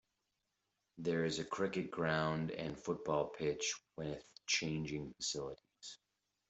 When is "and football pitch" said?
2.49-3.71